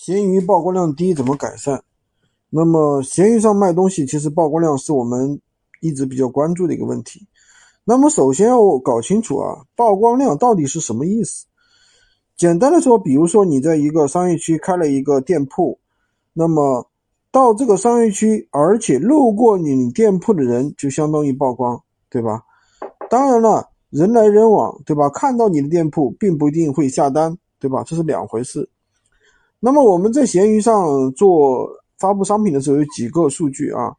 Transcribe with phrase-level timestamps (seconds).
[0.00, 1.82] 闲鱼曝光量低怎么改善？
[2.50, 5.40] 那么闲鱼上卖东西，其实曝光量是我们
[5.80, 7.26] 一直比较关注的一个问题。
[7.82, 11.46] 那么首先要搞清楚啊，曝光量到底是什么意思？
[12.36, 15.80] 简单的说，比如说你在一个商业区开了一个店铺，
[16.32, 16.88] 那么
[17.32, 22.44] 到这个商业区，而且路过你店铺的人就相当于曝光，对吧？
[23.10, 25.10] 当然了，人来人往，对吧？
[25.10, 27.82] 看到你的店铺，并不一定会下单，对吧？
[27.84, 28.70] 这是两回事。
[29.60, 33.92] 那么我们在闲鱼上做发布商品的时候，有几个数据啊，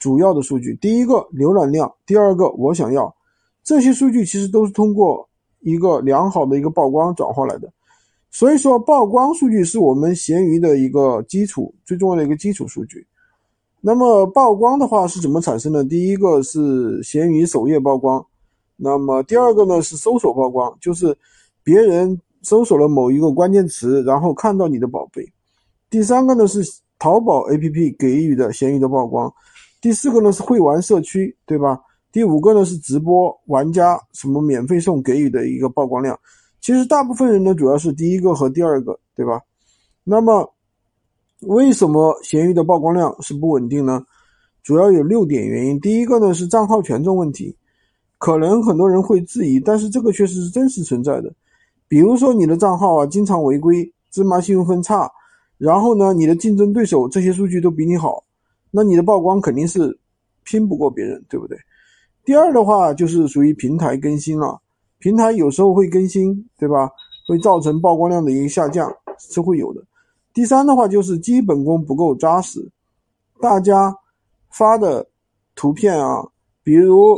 [0.00, 0.76] 主要的数据。
[0.80, 3.14] 第一个浏览量，第二个我想要，
[3.62, 5.28] 这些数据其实都是通过
[5.60, 7.72] 一个良好的一个曝光转化来的。
[8.32, 13.06] 所以说，曝光数据是我们闲鱼的一个基础，最重要的一个基础数据。
[13.80, 15.84] 那么曝光的话是怎么产生的？
[15.84, 18.26] 第一个是闲鱼首页曝光，
[18.74, 21.16] 那么第二个呢是搜索曝光，就是
[21.62, 22.20] 别人。
[22.44, 25.26] 搜索了某一个关键词，然后看到你的宝贝。
[25.90, 26.60] 第三个呢是
[26.98, 29.32] 淘宝 APP 给予的闲鱼的曝光。
[29.80, 31.80] 第四个呢是会玩社区，对吧？
[32.12, 36.18] 第五个呢是直播玩家什么免费送给予的一个曝光量。
[36.60, 39.40] 其实大部分人呢主要是第一个和第二个，对吧？
[40.04, 40.54] 那么
[41.40, 44.04] 为什么闲鱼的曝光量是不稳定呢？
[44.62, 45.78] 主要有六点原因。
[45.80, 47.54] 第一个呢是账号权重问题，
[48.18, 51.30] 可能很多人会质疑，但是这个确实是真实存在的。
[51.94, 55.08] 比如说你的账号啊，经常违规，芝麻信用分差，
[55.58, 58.24] 然后呢，你的竞争对手这些数据都比你好，
[58.72, 59.96] 那你的曝光肯定是
[60.42, 61.56] 拼不过别人，对不对？
[62.24, 64.60] 第二的话就是属于平台更新了，
[64.98, 66.90] 平台有时候会更新，对吧？
[67.28, 69.80] 会造成曝光量的一个下降，是会有的。
[70.32, 72.68] 第三的话就是基本功不够扎实，
[73.40, 73.96] 大家
[74.50, 75.06] 发的
[75.54, 76.26] 图片啊，
[76.64, 77.16] 比如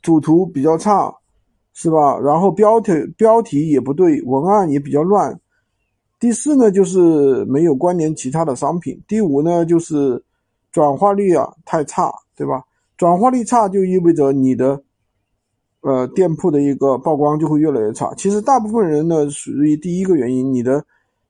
[0.00, 1.12] 主图比较差。
[1.78, 2.18] 是吧？
[2.18, 5.38] 然后标题标题也不对，文案也比较乱。
[6.18, 8.98] 第四呢，就是没有关联其他的商品。
[9.06, 10.24] 第五呢，就是
[10.72, 12.64] 转化率啊太差，对吧？
[12.96, 14.82] 转化率差就意味着你的
[15.82, 18.10] 呃店铺的一个曝光就会越来越差。
[18.14, 20.82] 其实大部分人呢属于第一个原因，你的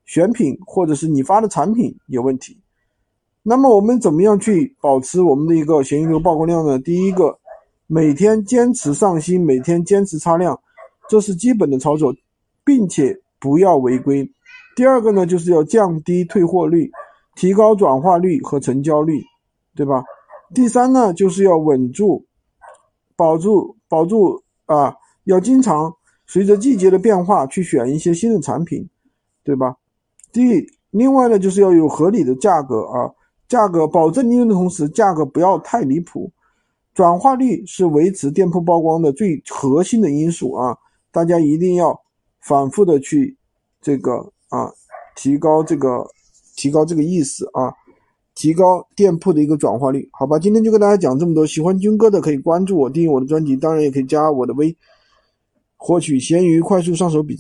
[0.04, 2.56] 选品或者是你发的产品有问题。
[3.42, 6.78] 那么我们怎么样去保持我们的一个闲鱼的曝光量呢？
[6.78, 7.37] 第一个。
[7.88, 10.58] 每天坚持上新，每天坚持擦亮，
[11.08, 12.12] 这是基本的操作，
[12.64, 14.28] 并且不要违规。
[14.74, 16.91] 第二个呢，就是要降低退货率，
[17.36, 19.22] 提高转化率和成交率，
[19.76, 20.02] 对吧？
[20.52, 22.24] 第三呢，就是要稳住，
[23.14, 25.94] 保住，保住啊，要经常
[26.26, 28.88] 随着季节的变化去选一些新的产品，
[29.44, 29.76] 对吧？
[30.32, 33.10] 第另外呢，就是要有合理的价格啊，
[33.48, 36.30] 价格保证利润的同时，价格不要太离谱。
[36.97, 40.75] 转化率是维持店铺曝光的最核心的因素啊！
[41.12, 42.01] 大家一定要
[42.41, 43.37] 反复的去
[43.83, 44.12] 这个
[44.49, 44.73] 啊，
[45.15, 46.07] 提高这个
[46.57, 47.71] 提高这个意识啊，
[48.34, 50.39] 提高店铺的一个转化率，好吧？
[50.39, 54.75] 今天就跟大家讲这么多，喜欢军哥的可以关注我，订阅我的专辑，当然也可以加我的微，
[55.77, 57.34] 获取闲鱼快速上手笔记。